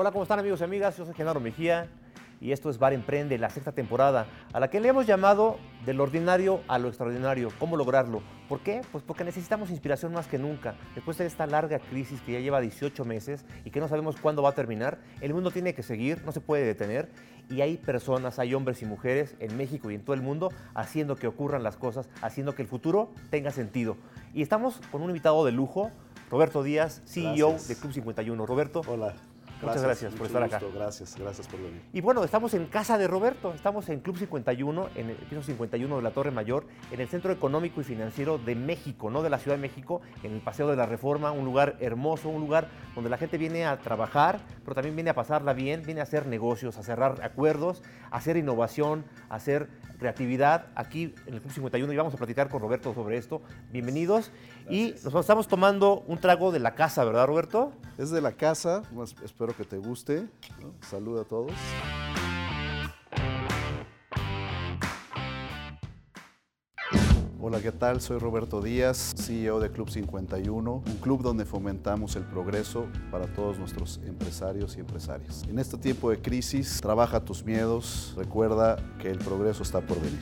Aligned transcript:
Hola, 0.00 0.12
¿cómo 0.12 0.22
están 0.22 0.38
amigos 0.38 0.60
y 0.60 0.62
amigas? 0.62 0.96
Yo 0.96 1.04
soy 1.04 1.12
Genaro 1.12 1.40
Mejía 1.40 1.88
y 2.40 2.52
esto 2.52 2.70
es 2.70 2.78
Bar 2.78 2.92
Emprende, 2.92 3.36
la 3.36 3.50
sexta 3.50 3.72
temporada, 3.72 4.28
a 4.52 4.60
la 4.60 4.70
que 4.70 4.78
le 4.78 4.86
hemos 4.86 5.08
llamado 5.08 5.58
del 5.84 6.00
ordinario 6.00 6.60
a 6.68 6.78
lo 6.78 6.86
extraordinario. 6.86 7.48
¿Cómo 7.58 7.76
lograrlo? 7.76 8.22
¿Por 8.48 8.60
qué? 8.60 8.82
Pues 8.92 9.02
porque 9.02 9.24
necesitamos 9.24 9.70
inspiración 9.70 10.12
más 10.12 10.28
que 10.28 10.38
nunca. 10.38 10.76
Después 10.94 11.18
de 11.18 11.26
esta 11.26 11.48
larga 11.48 11.80
crisis 11.80 12.20
que 12.20 12.30
ya 12.30 12.38
lleva 12.38 12.60
18 12.60 13.04
meses 13.04 13.44
y 13.64 13.72
que 13.72 13.80
no 13.80 13.88
sabemos 13.88 14.14
cuándo 14.20 14.40
va 14.40 14.50
a 14.50 14.54
terminar, 14.54 15.00
el 15.20 15.34
mundo 15.34 15.50
tiene 15.50 15.74
que 15.74 15.82
seguir, 15.82 16.22
no 16.24 16.30
se 16.30 16.40
puede 16.40 16.64
detener 16.64 17.08
y 17.50 17.62
hay 17.62 17.76
personas, 17.76 18.38
hay 18.38 18.54
hombres 18.54 18.82
y 18.82 18.86
mujeres 18.86 19.34
en 19.40 19.56
México 19.56 19.90
y 19.90 19.96
en 19.96 20.04
todo 20.04 20.14
el 20.14 20.22
mundo 20.22 20.52
haciendo 20.74 21.16
que 21.16 21.26
ocurran 21.26 21.64
las 21.64 21.76
cosas, 21.76 22.08
haciendo 22.22 22.54
que 22.54 22.62
el 22.62 22.68
futuro 22.68 23.10
tenga 23.30 23.50
sentido. 23.50 23.96
Y 24.32 24.42
estamos 24.42 24.80
con 24.92 25.02
un 25.02 25.08
invitado 25.08 25.44
de 25.44 25.50
lujo, 25.50 25.90
Roberto 26.30 26.62
Díaz, 26.62 27.02
CEO 27.04 27.48
Gracias. 27.48 27.66
de 27.66 27.74
Club 27.74 27.92
51. 27.94 28.46
Roberto, 28.46 28.82
Hola. 28.86 29.16
Muchas 29.60 29.82
gracias 29.82 30.14
por 30.14 30.26
estar 30.26 30.42
acá. 30.42 30.60
Gracias, 30.72 31.16
gracias 31.18 31.48
por 31.48 31.60
venir. 31.60 31.82
Y 31.92 32.00
bueno, 32.00 32.22
estamos 32.22 32.54
en 32.54 32.66
casa 32.66 32.96
de 32.96 33.08
Roberto, 33.08 33.52
estamos 33.52 33.88
en 33.88 34.00
Club 34.00 34.16
51, 34.16 34.90
en 34.94 35.10
el 35.10 35.16
piso 35.16 35.42
51 35.42 35.96
de 35.96 36.02
la 36.02 36.12
Torre 36.12 36.30
Mayor, 36.30 36.64
en 36.92 37.00
el 37.00 37.08
Centro 37.08 37.32
Económico 37.32 37.80
y 37.80 37.84
Financiero 37.84 38.38
de 38.38 38.54
México, 38.54 39.10
no 39.10 39.22
de 39.22 39.30
la 39.30 39.38
Ciudad 39.38 39.56
de 39.56 39.62
México, 39.62 40.00
en 40.22 40.34
el 40.34 40.40
Paseo 40.40 40.68
de 40.68 40.76
la 40.76 40.86
Reforma, 40.86 41.32
un 41.32 41.44
lugar 41.44 41.76
hermoso, 41.80 42.28
un 42.28 42.40
lugar 42.40 42.68
donde 42.94 43.10
la 43.10 43.18
gente 43.18 43.36
viene 43.36 43.66
a 43.66 43.78
trabajar, 43.78 44.40
pero 44.62 44.74
también 44.74 44.94
viene 44.94 45.10
a 45.10 45.14
pasarla 45.14 45.52
bien, 45.54 45.82
viene 45.84 46.00
a 46.00 46.04
hacer 46.04 46.26
negocios, 46.26 46.78
a 46.78 46.84
cerrar 46.84 47.20
acuerdos, 47.24 47.82
a 48.10 48.18
hacer 48.18 48.36
innovación, 48.36 49.04
a 49.28 49.36
hacer 49.36 49.68
creatividad 49.98 50.66
aquí 50.76 51.14
en 51.26 51.34
el 51.34 51.40
Club 51.40 51.52
51 51.52 51.92
y 51.92 51.96
vamos 51.96 52.14
a 52.14 52.16
platicar 52.16 52.48
con 52.48 52.60
Roberto 52.62 52.94
sobre 52.94 53.16
esto. 53.16 53.42
Bienvenidos. 53.72 54.30
Y 54.70 54.94
nos 55.02 55.14
estamos 55.14 55.48
tomando 55.48 56.04
un 56.06 56.18
trago 56.18 56.52
de 56.52 56.60
la 56.60 56.74
casa, 56.74 57.04
¿verdad, 57.04 57.26
Roberto? 57.26 57.72
Es 57.98 58.10
de 58.10 58.20
la 58.20 58.30
casa, 58.30 58.84
espero 59.24 59.56
que 59.56 59.64
te 59.64 59.76
guste. 59.76 60.28
¿no? 60.62 61.20
A 61.20 61.24
todos. 61.24 61.50
Hola, 67.40 67.60
¿qué 67.60 67.72
tal? 67.72 68.00
Soy 68.00 68.20
Roberto 68.20 68.62
Díaz, 68.62 69.16
CEO 69.16 69.58
de 69.58 69.72
Club 69.72 69.90
51, 69.90 70.74
un 70.74 70.96
club 70.98 71.22
donde 71.22 71.44
fomentamos 71.44 72.14
el 72.14 72.22
progreso 72.22 72.86
para 73.10 73.26
todos 73.34 73.58
nuestros 73.58 73.98
empresarios 74.06 74.76
y 74.76 74.80
empresarias. 74.80 75.42
En 75.48 75.58
este 75.58 75.76
tiempo 75.76 76.10
de 76.10 76.22
crisis, 76.22 76.80
trabaja 76.80 77.24
tus 77.24 77.42
miedos, 77.42 78.14
recuerda 78.16 78.76
que 79.02 79.10
el 79.10 79.18
progreso 79.18 79.64
está 79.64 79.80
por 79.80 80.00
venir. 80.00 80.20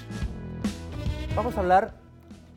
Vamos 1.35 1.55
a 1.59 1.61
hablar 1.61 2.07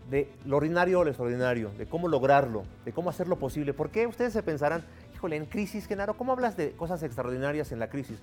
de 0.10 0.32
lo 0.46 0.58
ordinario 0.58 1.00
o 1.00 1.04
lo 1.04 1.10
extraordinario, 1.10 1.72
de 1.78 1.86
cómo 1.86 2.08
lograrlo, 2.08 2.64
de 2.86 2.92
cómo 2.92 3.10
hacerlo 3.10 3.38
posible. 3.38 3.74
¿Por 3.74 3.92
qué 3.92 4.08
ustedes 4.08 4.34
se 4.34 4.44
pensarán, 4.44 4.84
híjole, 5.20 5.36
en 5.36 5.48
crisis, 5.48 5.86
Genaro, 5.86 6.16
¿cómo 6.16 6.32
hablas 6.32 6.56
de 6.56 6.72
cosas 6.72 7.04
extraordinarias 7.04 7.74
en 7.74 7.80
la 7.80 7.90
crisis? 7.90 8.20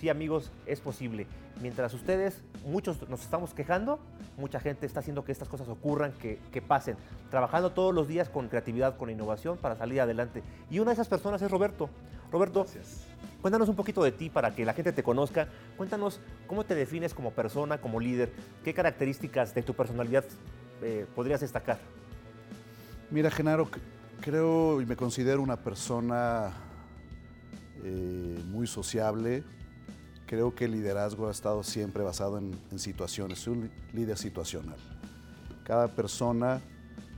Sí, 0.00 0.08
amigos, 0.08 0.50
es 0.64 0.80
posible. 0.80 1.26
Mientras 1.60 1.92
ustedes, 1.92 2.40
muchos 2.64 3.06
nos 3.10 3.20
estamos 3.20 3.52
quejando, 3.52 3.98
mucha 4.38 4.58
gente 4.58 4.86
está 4.86 5.00
haciendo 5.00 5.26
que 5.26 5.32
estas 5.32 5.50
cosas 5.50 5.68
ocurran, 5.68 6.12
que, 6.12 6.38
que 6.50 6.62
pasen, 6.62 6.96
trabajando 7.30 7.72
todos 7.72 7.94
los 7.94 8.08
días 8.08 8.30
con 8.30 8.48
creatividad, 8.48 8.96
con 8.96 9.10
innovación 9.10 9.58
para 9.58 9.76
salir 9.76 10.00
adelante. 10.00 10.42
Y 10.70 10.78
una 10.78 10.92
de 10.92 10.94
esas 10.94 11.08
personas 11.08 11.42
es 11.42 11.50
Roberto. 11.50 11.90
Roberto, 12.30 12.64
Cuéntanos 13.42 13.68
un 13.68 13.76
poquito 13.76 14.02
de 14.02 14.12
ti 14.12 14.30
para 14.30 14.54
que 14.54 14.64
la 14.64 14.72
gente 14.72 14.92
te 14.92 15.02
conozca. 15.02 15.48
Cuéntanos 15.76 16.18
cómo 16.46 16.64
te 16.64 16.74
defines 16.74 17.12
como 17.12 17.32
persona, 17.32 17.76
como 17.78 18.00
líder. 18.00 18.32
¿Qué 18.64 18.72
características 18.72 19.54
de 19.54 19.62
tu 19.62 19.74
personalidad 19.74 20.24
eh, 20.80 21.04
podrías 21.14 21.42
destacar? 21.42 21.78
Mira, 23.10 23.30
Genaro, 23.30 23.68
creo 24.22 24.80
y 24.80 24.86
me 24.86 24.96
considero 24.96 25.42
una 25.42 25.56
persona 25.56 26.52
eh, 27.84 28.42
muy 28.46 28.66
sociable. 28.66 29.44
Creo 30.26 30.54
que 30.54 30.64
el 30.64 30.72
liderazgo 30.72 31.28
ha 31.28 31.30
estado 31.30 31.62
siempre 31.62 32.02
basado 32.02 32.38
en, 32.38 32.58
en 32.70 32.78
situaciones. 32.78 33.40
Soy 33.40 33.52
un 33.54 33.70
líder 33.92 34.16
situacional. 34.16 34.78
Cada 35.64 35.88
persona 35.88 36.62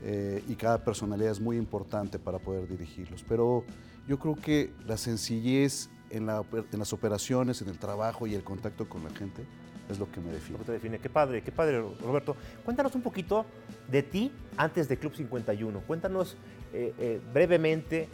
eh, 0.02 0.42
y 0.48 0.56
cada 0.56 0.82
personalidad 0.82 1.30
es 1.30 1.40
muy 1.40 1.56
importante 1.56 2.18
para 2.18 2.40
poder 2.40 2.66
dirigirlos. 2.68 3.24
Pero 3.28 3.64
yo 4.08 4.18
creo 4.18 4.34
que 4.34 4.72
la 4.86 4.96
sencillez 4.96 5.90
en, 6.10 6.26
la 6.26 6.42
en 6.50 6.78
las 6.78 6.92
operaciones, 6.92 7.62
en 7.62 7.68
el 7.68 7.78
trabajo 7.78 8.26
y 8.26 8.34
el 8.34 8.42
contacto 8.42 8.88
con 8.88 9.04
la 9.04 9.10
gente 9.10 9.46
es 9.88 9.98
lo 9.98 10.10
que 10.10 10.20
me 10.20 10.32
define. 10.32 10.52
Lo 10.52 10.58
que 10.58 10.64
te 10.66 10.72
define. 10.72 10.98
Qué 10.98 11.10
padre, 11.10 11.42
qué 11.42 11.52
padre, 11.52 11.80
Roberto. 12.00 12.36
Cuéntanos 12.64 12.94
un 12.94 13.02
poquito 13.02 13.46
de 13.88 14.02
ti 14.02 14.32
antes 14.56 14.88
de 14.88 14.96
Club 14.96 15.14
51. 15.14 15.80
Cuéntanos 15.80 16.36
eh, 16.72 16.94
eh, 16.98 17.20
brevemente 17.32 18.08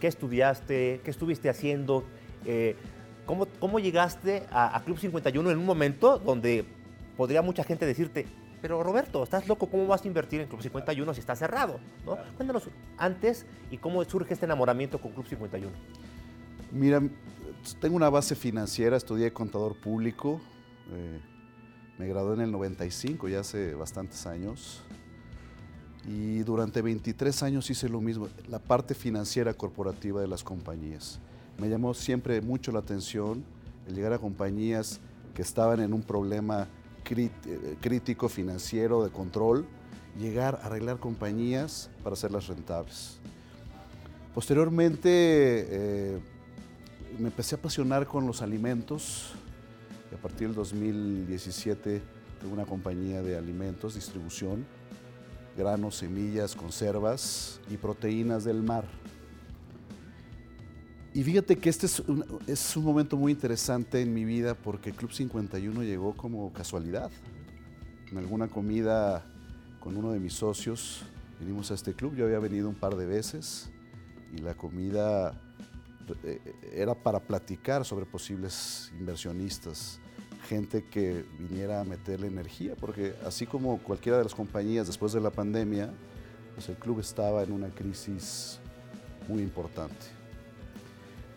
qué 0.00 0.06
estudiaste, 0.08 1.00
qué 1.02 1.10
estuviste 1.10 1.48
haciendo, 1.48 2.04
eh, 2.44 2.76
cómo, 3.24 3.46
cómo 3.58 3.78
llegaste 3.78 4.44
a, 4.50 4.76
a 4.76 4.84
Club 4.84 4.98
51 4.98 5.50
en 5.50 5.58
un 5.58 5.64
momento 5.64 6.18
donde 6.18 6.64
podría 7.16 7.42
mucha 7.42 7.64
gente 7.64 7.86
decirte, 7.86 8.26
pero 8.60 8.82
Roberto, 8.82 9.22
estás 9.22 9.48
loco, 9.48 9.68
¿cómo 9.68 9.86
vas 9.86 10.04
a 10.04 10.08
invertir 10.08 10.40
en 10.40 10.48
Club 10.48 10.62
51 10.62 11.14
si 11.14 11.20
está 11.20 11.36
cerrado? 11.36 11.78
¿no? 12.04 12.18
Cuéntanos 12.36 12.68
antes 12.98 13.46
y 13.70 13.78
cómo 13.78 14.04
surge 14.04 14.34
este 14.34 14.46
enamoramiento 14.46 15.00
con 15.00 15.12
Club 15.12 15.26
51. 15.26 15.72
Mira, 16.72 17.00
tengo 17.80 17.96
una 17.96 18.10
base 18.10 18.34
financiera, 18.34 18.96
estudié 18.96 19.32
contador 19.32 19.76
público, 19.76 20.40
eh, 20.92 21.20
me 21.98 22.06
gradué 22.06 22.34
en 22.34 22.42
el 22.42 22.52
95, 22.52 23.28
ya 23.28 23.40
hace 23.40 23.74
bastantes 23.74 24.26
años, 24.26 24.82
y 26.06 26.38
durante 26.40 26.82
23 26.82 27.42
años 27.42 27.68
hice 27.70 27.88
lo 27.88 28.00
mismo, 28.00 28.28
la 28.48 28.58
parte 28.58 28.94
financiera 28.94 29.54
corporativa 29.54 30.20
de 30.20 30.28
las 30.28 30.44
compañías. 30.44 31.18
Me 31.58 31.68
llamó 31.68 31.94
siempre 31.94 32.40
mucho 32.40 32.70
la 32.70 32.80
atención 32.80 33.44
el 33.88 33.94
llegar 33.94 34.12
a 34.12 34.18
compañías 34.18 35.00
que 35.34 35.42
estaban 35.42 35.80
en 35.80 35.92
un 35.92 36.02
problema 36.02 36.68
eh, 37.08 37.76
crítico 37.80 38.28
financiero 38.28 39.04
de 39.04 39.10
control, 39.10 39.66
llegar 40.18 40.60
a 40.62 40.66
arreglar 40.66 40.98
compañías 40.98 41.90
para 42.02 42.14
hacerlas 42.14 42.48
rentables. 42.48 43.18
Posteriormente, 44.34 45.08
eh, 45.10 46.18
me 47.18 47.28
empecé 47.28 47.54
a 47.54 47.58
apasionar 47.58 48.06
con 48.06 48.26
los 48.26 48.42
alimentos. 48.42 49.34
Y 50.10 50.14
a 50.14 50.18
partir 50.18 50.48
del 50.48 50.56
2017 50.56 52.02
tengo 52.40 52.54
una 52.54 52.66
compañía 52.66 53.22
de 53.22 53.36
alimentos, 53.36 53.94
distribución, 53.94 54.64
granos, 55.56 55.96
semillas, 55.96 56.54
conservas 56.54 57.60
y 57.70 57.76
proteínas 57.76 58.44
del 58.44 58.62
mar. 58.62 58.84
Y 61.14 61.22
fíjate 61.22 61.56
que 61.56 61.70
este 61.70 61.86
es 61.86 62.00
un, 62.00 62.24
es 62.46 62.76
un 62.76 62.84
momento 62.84 63.16
muy 63.16 63.32
interesante 63.32 64.02
en 64.02 64.12
mi 64.12 64.24
vida 64.24 64.54
porque 64.54 64.92
Club 64.92 65.12
51 65.12 65.82
llegó 65.82 66.14
como 66.14 66.52
casualidad. 66.52 67.10
En 68.10 68.18
alguna 68.18 68.48
comida 68.48 69.24
con 69.80 69.96
uno 69.96 70.12
de 70.12 70.20
mis 70.20 70.34
socios 70.34 71.02
vinimos 71.40 71.70
a 71.70 71.74
este 71.74 71.94
club. 71.94 72.14
Yo 72.14 72.26
había 72.26 72.38
venido 72.38 72.68
un 72.68 72.74
par 72.74 72.96
de 72.96 73.06
veces 73.06 73.70
y 74.36 74.38
la 74.38 74.54
comida 74.54 75.40
era 76.72 76.94
para 76.94 77.20
platicar 77.20 77.84
sobre 77.84 78.06
posibles 78.06 78.92
inversionistas, 78.98 79.98
gente 80.48 80.84
que 80.84 81.24
viniera 81.38 81.80
a 81.80 81.84
meterle 81.84 82.28
energía, 82.28 82.74
porque 82.76 83.14
así 83.24 83.46
como 83.46 83.78
cualquiera 83.78 84.18
de 84.18 84.24
las 84.24 84.34
compañías 84.34 84.86
después 84.86 85.12
de 85.12 85.20
la 85.20 85.30
pandemia, 85.30 85.92
pues 86.54 86.68
el 86.68 86.76
club 86.76 87.00
estaba 87.00 87.42
en 87.42 87.52
una 87.52 87.68
crisis 87.68 88.60
muy 89.28 89.42
importante. 89.42 90.06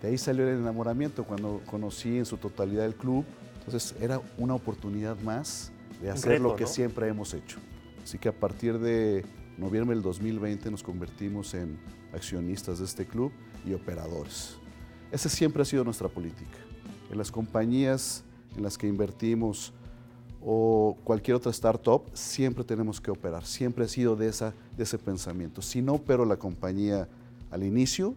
De 0.01 0.09
ahí 0.09 0.17
salió 0.17 0.47
el 0.47 0.59
enamoramiento 0.59 1.25
cuando 1.25 1.61
conocí 1.65 2.17
en 2.17 2.25
su 2.25 2.37
totalidad 2.37 2.85
el 2.85 2.95
club, 2.95 3.25
entonces 3.59 3.95
era 3.99 4.21
una 4.37 4.55
oportunidad 4.55 5.19
más 5.19 5.71
de 6.01 6.09
hacer 6.09 6.33
reto, 6.33 6.43
lo 6.43 6.55
que 6.55 6.63
¿no? 6.63 6.69
siempre 6.69 7.07
hemos 7.07 7.33
hecho. 7.33 7.57
Así 8.03 8.17
que 8.17 8.29
a 8.29 8.33
partir 8.33 8.79
de 8.79 9.25
noviembre 9.57 9.95
del 9.95 10.03
2020 10.03 10.71
nos 10.71 10.83
convertimos 10.83 11.53
en 11.53 11.77
accionistas 12.13 12.79
de 12.79 12.85
este 12.85 13.05
club 13.05 13.31
y 13.65 13.73
operadores. 13.73 14.57
Esa 15.11 15.29
siempre 15.29 15.61
ha 15.61 15.65
sido 15.65 15.83
nuestra 15.83 16.07
política. 16.07 16.57
En 17.11 17.17
las 17.17 17.31
compañías 17.31 18.23
en 18.55 18.63
las 18.63 18.77
que 18.77 18.87
invertimos 18.87 19.73
o 20.41 20.97
cualquier 21.03 21.35
otra 21.35 21.51
startup, 21.51 22.03
siempre 22.13 22.63
tenemos 22.63 23.01
que 23.01 23.11
operar. 23.11 23.45
Siempre 23.45 23.85
ha 23.85 23.87
sido 23.87 24.15
de, 24.15 24.27
esa, 24.27 24.53
de 24.77 24.83
ese 24.83 24.97
pensamiento. 24.97 25.61
Si 25.61 25.81
no 25.81 25.93
opero 25.93 26.25
la 26.25 26.37
compañía 26.37 27.07
al 27.51 27.63
inicio, 27.63 28.15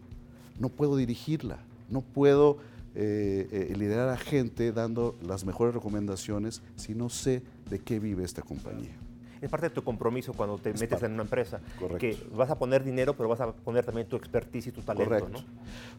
no 0.58 0.68
puedo 0.68 0.96
dirigirla, 0.96 1.58
no 1.88 2.00
puedo 2.00 2.58
eh, 2.94 3.48
eh, 3.50 3.76
liderar 3.76 4.10
a 4.10 4.16
gente 4.16 4.70
dando 4.70 5.16
las 5.22 5.44
mejores 5.44 5.74
recomendaciones 5.74 6.62
si 6.76 6.94
no 6.94 7.08
sé 7.08 7.42
de 7.70 7.78
qué 7.78 7.98
vive 7.98 8.24
esta 8.24 8.42
compañía. 8.42 8.96
Es 9.42 9.50
parte 9.50 9.68
de 9.68 9.74
tu 9.74 9.82
compromiso 9.82 10.32
cuando 10.32 10.56
te 10.56 10.70
Es 10.70 10.76
metes 10.76 10.90
parte. 10.90 11.06
en 11.06 11.12
una 11.12 11.22
empresa. 11.24 11.60
Correcto. 11.78 11.98
Que 11.98 12.16
vas 12.34 12.48
a 12.48 12.58
poner 12.58 12.84
dinero, 12.84 13.14
pero 13.16 13.28
vas 13.28 13.40
a 13.40 13.52
poner 13.52 13.84
también 13.84 14.06
tu 14.06 14.16
expertise 14.16 14.68
y 14.68 14.72
tu 14.72 14.82
talento. 14.82 15.10
Correcto. 15.10 15.40
¿no? 15.40 15.44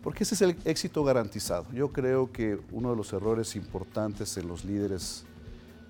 Porque 0.01 0.23
ese 0.23 0.33
es 0.35 0.41
el 0.41 0.55
éxito 0.63 1.03
garantizado. 1.03 1.65
Yo 1.73 1.91
creo 1.91 2.31
que 2.31 2.57
uno 2.71 2.91
de 2.91 2.95
los 2.95 3.11
errores 3.13 3.55
importantes 3.57 4.37
en 4.37 4.47
los 4.47 4.63
líderes 4.63 5.25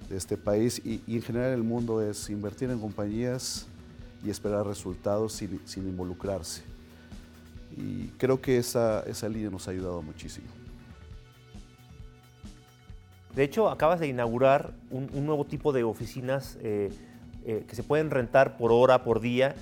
de 0.09 0.17
este 0.17 0.35
país 0.35 0.81
y, 0.83 1.01
y 1.07 1.15
en 1.15 1.21
general 1.21 1.50
en 1.50 1.53
el 1.53 1.63
mundo 1.63 2.01
es 2.01 2.29
invertir 2.29 2.71
en 2.71 2.79
compañías 2.79 3.67
y 4.25 4.29
esperar 4.29 4.65
resultados 4.65 5.33
sin, 5.33 5.61
sin 5.65 5.88
involucrarse. 5.88 6.63
Y 7.77 8.07
creo 8.17 8.41
que 8.41 8.57
esa, 8.57 9.01
esa 9.01 9.29
línea 9.29 9.49
nos 9.49 9.67
ha 9.67 9.71
ayudado 9.71 10.01
muchísimo. 10.01 10.47
De 13.35 13.44
hecho, 13.44 13.69
acabas 13.69 13.99
de 13.99 14.07
inaugurar 14.07 14.73
un, 14.91 15.09
nuevo 15.25 15.45
tipo 15.45 15.73
de 15.73 15.83
oficinas 15.83 16.57
eh, 16.61 16.91
eh, 17.45 17.66
que 17.68 17.75
se 17.75 17.84
pueden 17.84 18.10
rentar 18.10 18.57
por 18.57 18.72
hora, 18.72 19.04
por 19.04 19.19
día, 19.19 19.56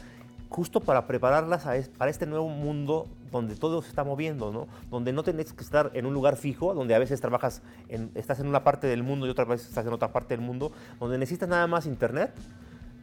justo 0.52 0.82
para 0.82 1.08
prepararlas 1.08 1.66
para 1.98 2.12
este 2.12 2.26
nuevo 2.26 2.50
mundo 2.50 3.08
donde 3.32 3.56
todo 3.56 3.82
se 3.82 3.88
está 3.88 4.04
moviendo, 4.04 4.52
¿no? 4.52 4.68
Donde 4.90 5.14
no 5.14 5.24
tienes 5.24 5.54
que 5.54 5.64
estar 5.64 5.92
en 5.94 6.06
un 6.06 6.14
lugar 6.14 6.36
fijo, 6.36 6.74
donde 6.74 6.94
a 6.94 7.00
veces 7.00 7.22
trabajas, 7.22 7.62
en, 7.88 8.12
estás 8.16 8.42
en 8.42 8.48
una 8.48 8.64
parte 8.64 8.88
del 8.88 9.02
mundo 9.02 9.26
y 9.26 9.30
otra 9.30 9.46
vez 9.46 9.66
estás 9.66 9.86
en 9.86 9.94
otra 9.94 10.12
parte 10.12 10.36
del 10.36 10.46
mundo, 10.46 10.74
donde 11.00 11.18
necesitas 11.18 11.48
nada 11.48 11.66
más 11.68 11.86
internet, 11.86 12.34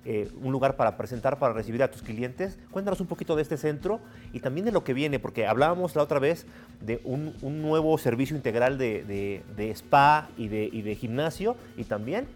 eh, 0.05 0.31
un 0.43 0.53
lugar 0.53 0.77
para 0.77 0.99
presentar, 0.99 1.39
para 1.39 1.55
recibir 1.55 1.83
a 1.83 1.91
tus 1.91 2.03
clientes. 2.03 2.59
Cuéntanos 2.71 3.01
un 3.01 3.07
poquito 3.07 3.35
de 3.35 3.43
este 3.43 3.57
centro 3.57 4.01
y 4.35 4.41
también 4.41 4.67
de 4.67 4.73
lo 4.73 4.85
que 4.85 4.93
viene, 4.93 5.19
porque 5.19 5.47
hablábamos 5.47 5.97
la 5.97 6.03
otra 6.03 6.19
vez 6.19 6.47
de 6.83 7.01
un, 7.05 7.35
nuevo 7.63 7.97
servicio 7.97 8.37
integral 8.37 8.77
de, 8.77 9.73
spa 9.75 10.29
y 10.37 10.49
de 10.49 10.95
gimnasio 10.95 11.57
y 11.79 11.85
también 11.85 12.29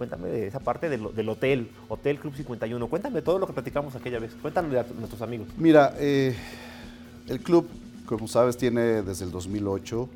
Cuéntame 0.00 0.28
de 0.30 0.46
esa 0.46 0.60
parte 0.60 0.88
del, 0.88 1.04
hotel, 1.28 1.68
Hotel 1.90 2.18
Club 2.18 2.34
51. 2.34 2.88
Cuéntame 2.88 3.20
todo 3.20 3.38
lo 3.38 3.46
que 3.46 3.52
platicamos 3.52 3.94
aquella 3.94 4.18
vez. 4.18 4.32
Cuéntame 4.40 4.78
a 4.78 4.86
nuestros 4.98 5.20
amigos. 5.20 5.48
Mira, 5.58 5.94
eh, 5.98 6.34
el 7.28 7.40
club, 7.40 7.68
como 8.06 8.26
sabes, 8.26 8.56
tiene 8.56 9.02
desde 9.02 9.26
el 9.26 9.30
2008 9.30 10.08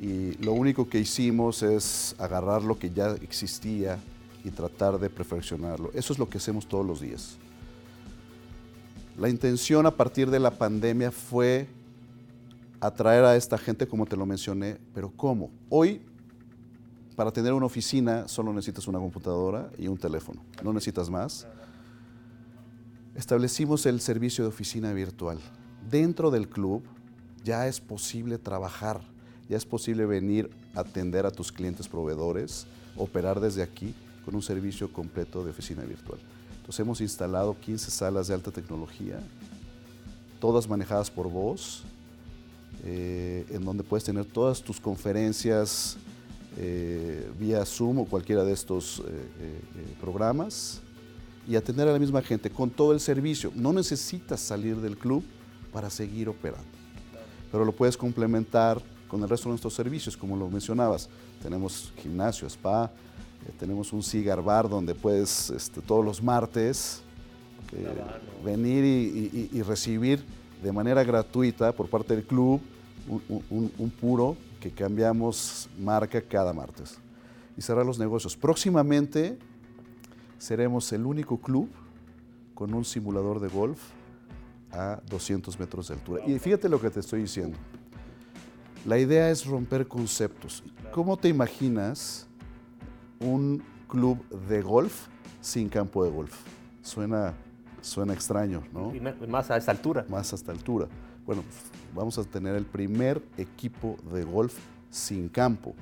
y 0.00 0.32
lo 0.42 0.54
único 0.54 0.88
que 0.88 0.98
hicimos 0.98 1.62
es 1.62 2.16
agarrar 2.18 2.62
lo 2.62 2.78
que 2.78 2.88
ya 2.88 3.10
existía 3.20 3.98
y 4.44 4.50
tratar 4.50 4.98
de 4.98 5.10
perfeccionarlo. 5.10 5.90
Eso 5.92 6.14
es 6.14 6.18
lo 6.18 6.30
que 6.30 6.38
hacemos 6.38 6.66
todos 6.66 6.86
los 6.86 7.02
días. 7.02 7.36
La 9.18 9.28
intención 9.28 9.84
a 9.84 9.90
partir 9.90 10.30
de 10.30 10.40
la 10.40 10.52
pandemia 10.52 11.10
fue 11.10 11.66
atraer 12.80 13.26
a 13.26 13.36
esta 13.36 13.58
gente, 13.58 13.86
como 13.86 14.06
te 14.06 14.16
lo 14.16 14.24
mencioné, 14.24 14.78
pero 14.94 15.12
¿cómo? 15.14 15.50
Hoy 15.68 16.00
para 17.20 17.32
tener 17.32 17.52
una 17.52 17.66
oficina 17.66 18.26
solo 18.28 18.50
necesitas 18.50 18.88
una 18.88 18.98
computadora 18.98 19.68
y 19.76 19.88
un 19.88 19.98
teléfono, 19.98 20.40
no 20.62 20.72
necesitas 20.72 21.10
más. 21.10 21.46
Establecimos 23.14 23.84
el 23.84 24.00
servicio 24.00 24.42
de 24.42 24.48
oficina 24.48 24.90
virtual. 24.94 25.38
Dentro 25.90 26.30
del 26.30 26.48
club 26.48 26.82
ya 27.44 27.66
es 27.66 27.78
posible 27.78 28.38
trabajar, 28.38 29.02
ya 29.50 29.58
es 29.58 29.66
posible 29.66 30.06
venir 30.06 30.50
a 30.74 30.80
atender 30.80 31.26
a 31.26 31.30
tus 31.30 31.52
clientes 31.52 31.88
proveedores, 31.88 32.66
operar 32.96 33.38
desde 33.38 33.62
aquí 33.62 33.94
con 34.24 34.34
un 34.34 34.40
servicio 34.40 34.90
completo 34.90 35.44
de 35.44 35.50
oficina 35.50 35.82
virtual. 35.82 36.20
Entonces 36.56 36.80
hemos 36.80 37.02
instalado 37.02 37.54
15 37.60 37.90
salas 37.90 38.28
de 38.28 38.34
alta 38.34 38.50
tecnología, 38.50 39.20
todas 40.40 40.66
manejadas 40.66 41.10
por 41.10 41.30
voz, 41.30 41.82
eh, 42.82 43.44
en 43.50 43.62
donde 43.62 43.84
puedes 43.84 44.04
tener 44.04 44.24
todas 44.24 44.62
tus 44.62 44.80
conferencias, 44.80 45.98
eh, 46.56 47.30
vía 47.38 47.64
Zoom 47.64 48.00
o 48.00 48.04
cualquiera 48.06 48.42
de 48.42 48.52
estos 48.52 48.98
eh, 48.98 49.02
eh, 49.06 49.60
programas 50.00 50.80
y 51.46 51.54
atender 51.54 51.86
a 51.86 51.92
la 51.92 51.98
misma 51.98 52.22
gente 52.22 52.50
con 52.50 52.70
todo 52.70 52.92
el 52.92 52.98
servicio. 52.98 53.52
No 53.54 53.72
necesitas 53.72 54.40
salir 54.40 54.76
del 54.76 54.98
club 54.98 55.22
para 55.72 55.88
seguir 55.90 56.28
operando, 56.28 56.66
pero 57.52 57.64
lo 57.64 57.70
puedes 57.70 57.96
complementar 57.96 58.82
con 59.06 59.22
el 59.22 59.28
resto 59.28 59.48
de 59.48 59.50
nuestros 59.50 59.74
servicios, 59.74 60.16
como 60.16 60.36
lo 60.36 60.50
mencionabas. 60.50 61.08
Tenemos 61.40 61.92
gimnasio, 62.02 62.48
spa, 62.48 62.90
tenemos 63.58 63.92
un 63.92 64.02
cigar 64.02 64.42
bar 64.42 64.68
donde 64.68 64.94
puedes 64.94 65.50
este, 65.50 65.80
todos 65.80 66.04
los 66.04 66.20
martes 66.22 67.00
venir 68.44 68.84
y, 68.84 69.62
recibir 69.62 70.24
de 70.62 70.72
manera 70.72 71.04
gratuita 71.04 71.72
por 71.72 71.88
parte 71.88 72.16
del 72.16 72.24
club 72.24 72.60
un 73.08 73.92
puro 74.00 74.36
que 74.60 74.70
cambiamos 74.70 75.68
marca 75.78 76.20
cada 76.20 76.52
martes 76.52 76.98
y 77.56 77.62
cerrar 77.62 77.84
los 77.84 77.98
negocios. 77.98 78.36
Próximamente 78.36 79.38
seremos 80.38 80.92
el 80.92 81.06
único 81.06 81.38
club 81.38 81.68
con 82.54 82.72
un 82.74 82.84
simulador 82.84 83.40
de 83.40 83.48
golf 83.48 83.80
a 84.70 85.00
200 85.08 85.58
metros 85.58 85.88
de 85.88 85.94
altura. 85.94 86.22
Y 86.26 86.38
fíjate 86.38 86.68
lo 86.68 86.80
que 86.80 86.90
te 86.90 87.00
estoy 87.00 87.22
diciendo. 87.22 87.56
La 88.86 88.98
idea 88.98 89.30
es 89.30 89.44
romper 89.44 89.88
conceptos. 89.88 90.62
¿Cómo 90.92 91.16
te 91.16 91.28
imaginas 91.28 92.26
un 93.18 93.62
club 93.88 94.26
de 94.48 94.62
golf 94.62 95.08
sin 95.40 95.68
campo 95.68 96.04
de 96.04 96.10
golf? 96.10 96.34
Suena, 96.82 97.34
suena 97.80 98.14
extraño, 98.14 98.62
¿no? 98.72 98.94
Y 98.94 99.00
más 99.26 99.50
a 99.50 99.56
esta 99.56 99.70
altura. 99.70 100.06
Más 100.08 100.32
a 100.32 100.36
esta 100.36 100.52
altura. 100.52 100.88
Bueno, 101.26 101.42
vamos 101.94 102.18
a 102.18 102.24
tener 102.24 102.54
el 102.54 102.66
primer 102.66 103.22
equipo 103.36 103.96
de 104.12 104.24
golf 104.24 104.54
sin 104.90 105.28
campo, 105.28 105.74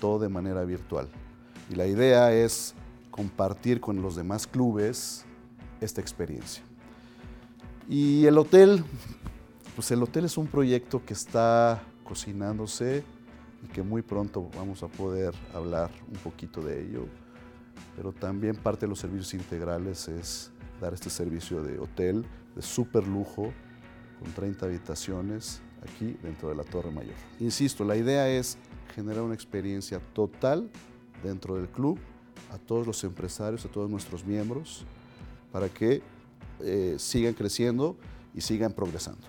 todo 0.00 0.18
de 0.18 0.28
manera 0.28 0.64
virtual. 0.64 1.08
Y 1.70 1.74
la 1.74 1.86
idea 1.86 2.32
es 2.32 2.74
compartir 3.10 3.80
con 3.80 4.02
los 4.02 4.16
demás 4.16 4.46
clubes 4.46 5.24
esta 5.80 6.00
experiencia. 6.00 6.62
Y 7.88 8.26
el 8.26 8.38
hotel, 8.38 8.84
pues 9.74 9.90
el 9.90 10.02
hotel 10.02 10.24
es 10.24 10.38
un 10.38 10.46
proyecto 10.46 11.04
que 11.04 11.12
está 11.12 11.82
cocinándose 12.02 13.04
y 13.62 13.68
que 13.68 13.82
muy 13.82 14.02
pronto 14.02 14.48
vamos 14.56 14.82
a 14.82 14.88
poder 14.88 15.34
hablar 15.54 15.90
un 16.10 16.18
poquito 16.18 16.60
de 16.60 16.82
ello. 16.82 17.06
Pero 17.96 18.12
también 18.12 18.56
parte 18.56 18.86
de 18.86 18.90
los 18.90 18.98
servicios 18.98 19.34
integrales 19.34 20.08
es 20.08 20.50
dar 20.80 20.94
este 20.94 21.10
servicio 21.10 21.62
de 21.62 21.78
hotel 21.78 22.24
de 22.54 22.62
súper 22.62 23.06
lujo 23.06 23.52
con 24.20 24.32
30 24.32 24.66
habitaciones 24.66 25.60
aquí 25.82 26.16
dentro 26.22 26.48
de 26.48 26.54
la 26.54 26.64
Torre 26.64 26.90
Mayor. 26.90 27.14
Insisto, 27.40 27.84
la 27.84 27.96
idea 27.96 28.28
es 28.28 28.58
generar 28.94 29.22
una 29.22 29.34
experiencia 29.34 30.00
total 30.12 30.70
dentro 31.22 31.56
del 31.56 31.68
club 31.68 31.98
a 32.52 32.58
todos 32.58 32.86
los 32.86 33.02
empresarios, 33.04 33.64
a 33.64 33.68
todos 33.68 33.90
nuestros 33.90 34.24
miembros, 34.24 34.84
para 35.52 35.68
que 35.68 36.02
eh, 36.60 36.96
sigan 36.98 37.34
creciendo 37.34 37.96
y 38.34 38.40
sigan 38.40 38.72
progresando. 38.72 39.26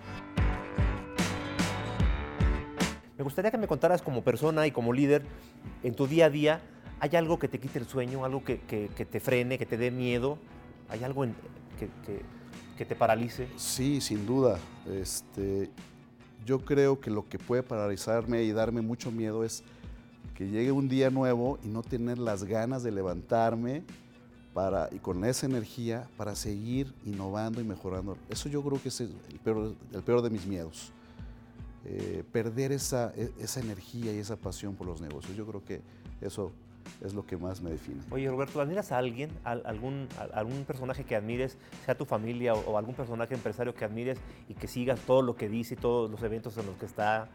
Me 3.18 3.24
gustaría 3.24 3.50
que 3.50 3.58
me 3.58 3.68
contaras 3.68 4.02
como 4.02 4.24
persona 4.24 4.68
y 4.68 4.72
como 4.72 4.94
líder, 4.94 5.26
en 5.84 5.96
tu 5.96 6.06
día 6.06 6.26
a 6.26 6.30
día, 6.30 6.62
¿hay 7.00 7.16
algo 7.16 7.40
que 7.40 7.48
te 7.48 7.60
quite 7.60 7.80
el 7.80 7.88
sueño, 7.88 8.26
algo 8.26 8.44
que, 8.44 8.58
te 8.58 9.20
frene, 9.20 9.58
que 9.58 9.66
te 9.66 9.78
dé 9.78 9.90
miedo? 9.90 10.38
¿Hay 10.90 11.04
algo 11.04 11.26
que, 11.80 12.22
que 12.78 12.86
te 12.86 12.96
paralice? 12.96 13.48
Sí, 13.56 14.02
sin 14.02 14.26
duda. 14.26 14.60
Este, 14.88 15.70
yo 16.46 16.60
creo 16.60 17.00
que 17.00 17.10
lo 17.10 17.28
que 17.28 17.40
puede 17.40 17.64
paralizarme 17.64 18.44
y 18.44 18.52
darme 18.52 18.82
mucho 18.82 19.12
miedo 19.12 19.44
es 19.44 19.64
que 20.36 20.50
llegue 20.50 20.72
un 20.72 20.90
día 20.90 21.10
nuevo 21.10 21.58
y 21.64 21.68
no 21.68 21.82
tener 21.82 22.18
las 22.20 22.44
ganas 22.44 22.84
de 22.84 22.92
levantarme 22.92 23.84
para, 24.54 24.90
y 24.92 25.00
con 25.00 25.24
esa 25.26 25.46
energía 25.46 26.08
para 26.18 26.36
seguir 26.36 26.94
innovando 27.06 27.62
y 27.62 27.64
mejorando. 27.64 28.18
Eso 28.30 28.50
yo 28.50 28.62
creo 28.62 28.82
que 28.82 28.90
es 28.90 29.02
el 29.02 29.14
peor, 29.44 29.76
el 29.94 30.04
peor 30.04 30.22
de 30.22 30.30
mis 30.30 30.46
miedos. 30.46 30.92
Eh, 31.86 32.24
perder 32.32 32.72
esa, 32.72 33.14
e, 33.16 33.32
esa 33.40 33.60
energía 33.60 34.14
y 34.14 34.18
esa 34.18 34.36
pasión 34.36 34.76
por 34.76 34.88
los 34.88 35.02
negocios. 35.02 35.38
Yo 35.38 35.46
creo 35.46 35.64
que 35.64 35.82
eso 36.20 36.52
es 37.02 37.14
lo 37.14 37.26
que 37.26 37.38
más 37.38 37.62
me 37.62 37.72
define. 37.72 38.02
Oye, 38.12 38.30
Roberto, 38.30 38.62
¿admiras 38.62 38.92
a 38.92 38.98
alguien, 38.98 39.30
algún, 39.44 40.08
algún 40.34 40.66
personaje 40.66 41.04
que 41.04 41.16
admires, 41.16 41.58
sea 41.86 41.96
tu 41.96 42.06
familia 42.06 42.54
o, 42.54 42.78
algún 42.78 42.96
personaje 42.96 43.34
empresario 43.34 43.74
que 43.74 43.86
admires 43.86 44.18
y 44.48 44.54
que 44.54 44.68
sigas 44.68 45.00
todo 45.02 45.22
lo 45.22 45.36
que 45.36 45.50
dice 45.50 45.76
y 45.76 45.78
todos 45.78 46.10
los 46.10 46.22
eventos 46.24 46.58
en 46.58 46.66
los 46.66 46.78
que 46.78 46.86
está? 46.86 47.28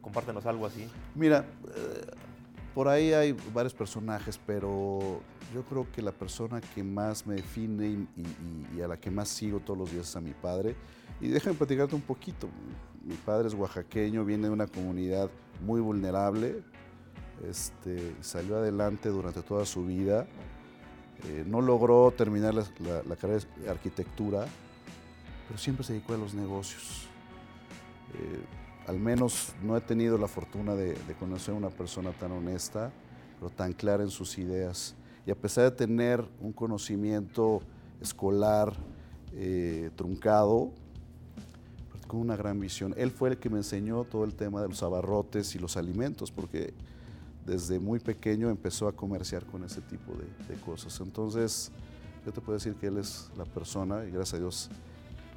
Compártenos 0.00 0.46
algo 0.46 0.66
así. 0.66 0.88
Mira, 1.14 1.44
eh, 1.74 2.10
por 2.74 2.88
ahí 2.88 3.12
hay 3.12 3.32
varios 3.52 3.74
personajes, 3.74 4.38
pero 4.46 5.20
yo 5.52 5.62
creo 5.64 5.86
que 5.90 6.02
la 6.02 6.12
persona 6.12 6.60
que 6.60 6.82
más 6.82 7.26
me 7.26 7.36
define 7.36 8.06
y, 8.76 8.80
a 8.80 8.88
la 8.88 8.96
que 8.98 9.10
más 9.10 9.28
sigo 9.28 9.60
todos 9.60 9.78
los 9.78 9.90
días 9.90 10.08
es 10.08 10.16
a 10.16 10.20
mi 10.20 10.32
padre. 10.32 10.76
Y 11.20 11.28
déjame 11.28 11.56
platicarte 11.56 11.94
un 11.94 12.02
poquito. 12.02 12.48
Mi 13.02 13.16
padre 13.16 13.48
es 13.48 13.54
oaxaqueño, 13.54 14.24
viene 14.24 14.44
de 14.44 14.52
una 14.52 14.66
comunidad 14.66 15.30
muy 15.64 15.80
vulnerable, 15.80 16.62
este, 17.48 18.14
salió 18.20 18.56
adelante 18.56 19.08
durante 19.08 19.42
toda 19.42 19.64
su 19.64 19.84
vida. 19.84 20.26
Eh, 21.24 21.44
no 21.46 21.60
logró 21.60 22.12
terminar 22.16 22.54
la, 22.54 23.16
carrera 23.16 23.44
de 23.56 23.68
arquitectura, 23.68 24.46
pero 25.46 25.58
siempre 25.58 25.84
se 25.84 25.94
dedicó 25.94 26.14
a 26.14 26.18
los 26.18 26.34
negocios. 26.34 27.06
Eh, 28.14 28.40
al 28.86 28.98
menos 28.98 29.52
no 29.62 29.76
he 29.76 29.80
tenido 29.80 30.16
la 30.16 30.28
fortuna 30.28 30.74
de, 30.74 30.96
conocer 31.18 31.54
a 31.54 31.58
una 31.58 31.70
persona 31.70 32.12
tan 32.12 32.32
honesta, 32.32 32.90
pero 33.38 33.50
tan 33.50 33.72
clara 33.72 34.02
en 34.02 34.10
sus 34.10 34.38
ideas. 34.38 34.94
Y 35.26 35.30
a 35.30 35.34
pesar 35.34 35.64
de 35.64 35.72
tener 35.72 36.24
un 36.40 36.52
conocimiento 36.52 37.60
escolar 38.00 38.72
eh, 39.34 39.90
truncado, 39.96 40.72
con 42.08 42.20
una 42.20 42.36
gran 42.36 42.58
visión. 42.58 42.94
Él 42.96 43.12
fue 43.12 43.28
el 43.28 43.38
que 43.38 43.48
me 43.50 43.58
enseñó 43.58 44.02
todo 44.04 44.24
el 44.24 44.34
tema 44.34 44.62
de 44.62 44.68
los 44.68 44.82
abarrotes 44.82 45.54
y 45.54 45.60
los 45.60 45.76
alimentos, 45.76 46.32
porque 46.32 46.74
desde 47.48 47.80
muy 47.80 47.98
pequeño 47.98 48.50
empezó 48.50 48.88
a 48.88 48.92
comerciar 48.92 49.44
con 49.46 49.64
ese 49.64 49.80
tipo 49.80 50.12
de, 50.12 50.54
cosas. 50.60 51.00
Entonces, 51.00 51.72
yo 52.24 52.32
te 52.32 52.40
puedo 52.40 52.58
decir 52.58 52.74
que 52.74 52.88
él 52.88 52.98
es 52.98 53.30
la 53.36 53.44
persona, 53.44 54.04
y 54.04 54.10
gracias 54.10 54.34
a 54.34 54.38
Dios 54.38 54.70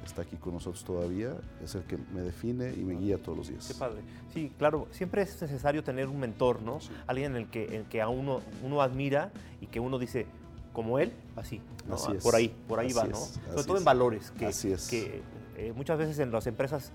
está 0.04 0.22
aquí 0.22 0.36
con 0.36 0.52
nosotros 0.52 0.84
todavía, 0.84 1.34
es 1.62 1.74
el 1.74 1.84
que 1.84 1.96
me 1.96 2.20
define 2.20 2.70
y 2.74 2.84
me 2.84 2.94
guía 2.94 3.22
todos 3.22 3.38
los 3.38 3.48
días. 3.48 3.66
Qué 3.66 3.74
padre. 3.74 4.02
Sí, 4.34 4.52
claro, 4.58 4.88
siempre 4.90 5.22
es 5.22 5.40
necesario 5.40 5.82
tener 5.82 6.08
un 6.08 6.18
mentor, 6.18 6.60
¿no? 6.60 6.80
Alguien 7.06 7.32
en 7.32 7.42
el 7.42 7.48
que, 7.48 7.76
en 7.76 7.84
que 7.84 8.02
a 8.02 8.08
uno, 8.08 8.40
uno 8.62 8.82
admira 8.82 9.30
y 9.60 9.68
que 9.68 9.80
uno 9.80 9.98
dice, 9.98 10.26
como 10.72 10.98
él, 10.98 11.12
así. 11.36 11.60
¿no? 11.88 11.94
Así 11.94 12.12
es. 12.12 12.22
Por 12.22 12.34
ahí, 12.34 12.54
por 12.68 12.78
ahí 12.78 12.88
Así 12.88 12.96
va, 12.96 13.04
¿no? 13.04 13.16
es, 13.16 13.40
Sobre 13.50 13.62
todo 13.64 13.76
en 13.76 13.78
es. 13.78 13.84
valores, 13.84 14.30
que, 14.32 14.46
Así 14.46 14.72
es. 14.72 14.88
que 14.88 15.22
eh, 15.56 15.72
muchas 15.74 15.98
veces 15.98 16.18
en 16.18 16.30
las 16.32 16.46
empresas 16.46 16.92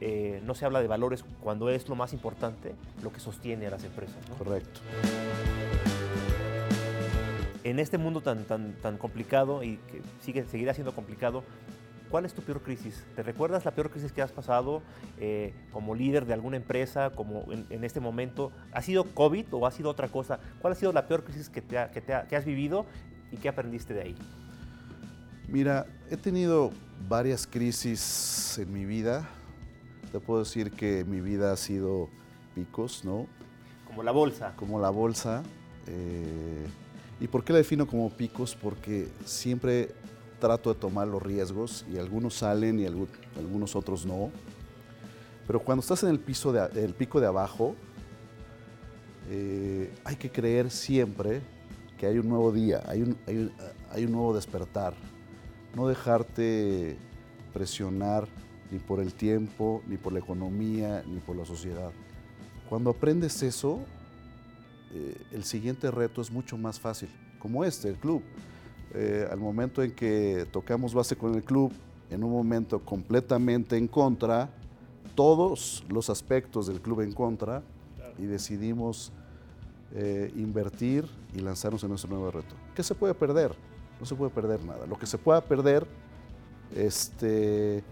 eh, 0.00 0.40
no 0.44 0.54
se 0.54 0.64
habla 0.64 0.80
de 0.80 0.86
valores 0.88 1.24
cuando 1.40 1.68
es 1.70 1.88
lo 1.88 1.94
más 1.96 2.12
importante, 2.12 2.74
lo 3.02 3.12
que 3.12 3.20
sostiene 3.20 3.66
a 3.66 3.70
las 3.70 3.84
empresas. 3.84 4.16
¿no? 4.28 4.36
Correcto. 4.36 4.80
En 7.64 7.78
este 7.78 7.98
mundo 7.98 8.20
tan, 8.20 8.44
tan, 8.44 8.72
tan 8.80 8.96
complicado 8.96 9.62
y 9.62 9.76
que 9.90 10.00
sigue, 10.22 10.44
seguirá 10.44 10.72
siendo 10.72 10.94
complicado, 10.94 11.42
¿cuál 12.10 12.24
es 12.24 12.32
tu 12.32 12.40
peor 12.42 12.62
crisis? 12.62 13.04
¿Te 13.14 13.22
recuerdas 13.22 13.64
la 13.66 13.72
peor 13.72 13.90
crisis 13.90 14.10
que 14.12 14.22
has 14.22 14.32
pasado 14.32 14.80
eh, 15.18 15.52
como 15.72 15.94
líder 15.94 16.24
de 16.24 16.32
alguna 16.32 16.56
empresa, 16.56 17.10
como 17.10 17.44
en, 17.52 17.66
en 17.68 17.84
este 17.84 18.00
momento? 18.00 18.52
¿Ha 18.72 18.80
sido 18.80 19.04
COVID 19.12 19.46
o 19.52 19.66
ha 19.66 19.70
sido 19.70 19.90
otra 19.90 20.08
cosa? 20.08 20.38
¿Cuál 20.60 20.72
ha 20.72 20.76
sido 20.76 20.92
la 20.92 21.06
peor 21.08 21.24
crisis 21.24 21.50
que, 21.50 21.60
te 21.60 21.76
ha- 21.78 21.90
que 21.90 22.00
te 22.00 22.14
ha- 22.14 22.26
que 22.26 22.36
has 22.36 22.44
vivido 22.46 22.86
y 23.32 23.36
qué 23.36 23.48
aprendiste 23.50 23.92
de 23.92 24.00
ahí? 24.02 24.16
Mira, 25.48 25.86
he 26.10 26.16
tenido 26.16 26.70
varias 27.08 27.46
crisis 27.46 28.58
en 28.58 28.72
mi 28.72 28.86
vida. 28.86 29.28
Te 30.12 30.20
puedo 30.20 30.40
decir 30.40 30.70
que 30.70 31.04
mi 31.04 31.20
vida 31.20 31.52
ha 31.52 31.56
sido 31.56 32.08
picos, 32.54 33.04
¿no? 33.04 33.26
Como 33.86 34.02
la 34.02 34.12
bolsa. 34.12 34.54
Como 34.56 34.80
la 34.80 34.90
bolsa. 34.90 35.42
eh, 35.86 36.66
¿Y 37.20 37.26
por 37.28 37.42
qué 37.44 37.52
la 37.52 37.58
defino 37.58 37.86
como 37.86 38.10
picos? 38.10 38.54
Porque 38.54 39.08
siempre 39.24 39.92
trato 40.40 40.72
de 40.72 40.78
tomar 40.80 41.08
los 41.08 41.22
riesgos 41.22 41.84
y 41.92 41.98
algunos 41.98 42.34
salen 42.34 42.78
y 42.78 42.84
algu- 42.84 43.08
algunos 43.36 43.74
otros 43.74 44.06
no. 44.06 44.30
Pero 45.46 45.60
cuando 45.60 45.80
estás 45.80 46.02
en 46.04 46.10
el, 46.10 46.20
piso 46.20 46.52
de, 46.52 46.84
el 46.84 46.94
pico 46.94 47.20
de 47.20 47.26
abajo, 47.26 47.74
eh, 49.30 49.92
hay 50.04 50.16
que 50.16 50.30
creer 50.30 50.70
siempre 50.70 51.40
que 51.98 52.06
hay 52.06 52.18
un 52.18 52.28
nuevo 52.28 52.52
día, 52.52 52.82
hay 52.86 53.02
un, 53.02 53.16
hay 53.26 53.36
un- 53.36 53.52
hay 53.90 54.04
un 54.04 54.12
nuevo 54.12 54.34
despertar. 54.34 54.94
No 55.74 55.88
dejarte 55.88 56.96
presionar 57.52 58.28
ni 58.70 58.78
por 58.78 59.00
el 59.00 59.14
tiempo, 59.14 59.82
ni 59.86 59.96
por 59.96 60.12
la 60.12 60.18
economía, 60.18 61.02
ni 61.06 61.20
por 61.20 61.36
la 61.36 61.44
sociedad. 61.44 61.90
Cuando 62.68 62.90
aprendes 62.90 63.42
eso, 63.42 63.80
eh, 64.92 65.16
el 65.32 65.44
siguiente 65.44 65.90
reto 65.90 66.20
es 66.20 66.30
mucho 66.30 66.56
más 66.56 66.78
fácil, 66.78 67.08
como 67.38 67.64
este, 67.64 67.88
el 67.88 67.96
club. 67.96 68.22
Eh, 68.94 69.26
al 69.30 69.38
momento 69.38 69.82
en 69.82 69.92
que 69.92 70.46
tocamos 70.50 70.94
base 70.94 71.16
con 71.16 71.34
el 71.34 71.44
club, 71.44 71.72
en 72.10 72.24
un 72.24 72.30
momento 72.30 72.80
completamente 72.80 73.76
en 73.76 73.88
contra, 73.88 74.50
todos 75.14 75.84
los 75.88 76.10
aspectos 76.10 76.66
del 76.66 76.80
club 76.80 77.00
en 77.00 77.12
contra, 77.12 77.62
y 78.18 78.24
decidimos 78.24 79.12
eh, 79.94 80.32
invertir 80.36 81.06
y 81.34 81.40
lanzarnos 81.40 81.82
en 81.82 81.90
nuestro 81.90 82.10
nuevo 82.10 82.30
reto. 82.30 82.54
¿Qué 82.74 82.82
se 82.82 82.94
puede 82.94 83.14
perder? 83.14 83.52
No 84.00 84.06
se 84.06 84.14
puede 84.14 84.30
perder 84.30 84.62
nada. 84.64 84.86
Lo 84.86 84.98
que 84.98 85.06
se 85.06 85.18
pueda 85.18 85.40
perder, 85.40 85.86
este, 86.74 87.82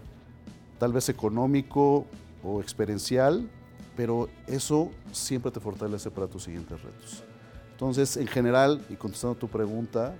tal 0.79 0.93
vez 0.93 1.09
económico 1.09 2.05
o 2.43 2.61
experiencial, 2.61 3.49
pero 3.95 4.29
eso 4.45 4.91
siempre 5.11 5.51
te 5.51 5.59
fortalece 5.59 6.11
para 6.11 6.27
tus 6.27 6.43
siguientes 6.43 6.81
retos. 6.81 7.23
Entonces, 7.71 8.17
en 8.17 8.27
general, 8.27 8.81
y 8.89 8.95
contestando 8.95 9.35
a 9.35 9.39
tu 9.39 9.47
pregunta, 9.47 10.15